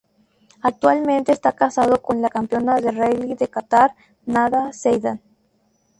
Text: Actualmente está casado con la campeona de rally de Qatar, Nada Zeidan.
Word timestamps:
Actualmente 0.63 1.31
está 1.31 1.51
casado 1.51 2.01
con 2.01 2.23
la 2.23 2.29
campeona 2.29 2.81
de 2.81 2.89
rally 2.89 3.35
de 3.35 3.47
Qatar, 3.49 3.93
Nada 4.25 4.73
Zeidan. 4.73 5.21